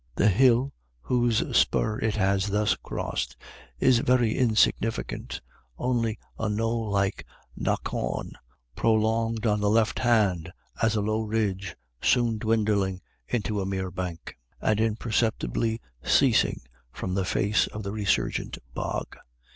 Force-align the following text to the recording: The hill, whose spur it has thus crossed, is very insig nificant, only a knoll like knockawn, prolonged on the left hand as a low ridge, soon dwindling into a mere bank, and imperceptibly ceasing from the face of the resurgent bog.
The 0.15 0.29
hill, 0.29 0.73
whose 1.01 1.55
spur 1.55 1.99
it 1.99 2.15
has 2.15 2.47
thus 2.47 2.75
crossed, 2.75 3.37
is 3.79 3.99
very 3.99 4.33
insig 4.33 4.73
nificant, 4.81 5.41
only 5.77 6.17
a 6.39 6.49
knoll 6.49 6.89
like 6.89 7.23
knockawn, 7.55 8.31
prolonged 8.75 9.45
on 9.45 9.59
the 9.59 9.69
left 9.69 9.99
hand 9.99 10.51
as 10.81 10.95
a 10.95 11.01
low 11.01 11.21
ridge, 11.21 11.75
soon 12.01 12.39
dwindling 12.39 12.99
into 13.27 13.61
a 13.61 13.65
mere 13.67 13.91
bank, 13.91 14.39
and 14.59 14.79
imperceptibly 14.81 15.79
ceasing 16.03 16.61
from 16.91 17.13
the 17.13 17.23
face 17.23 17.67
of 17.67 17.83
the 17.83 17.91
resurgent 17.91 18.57
bog. 18.73 19.15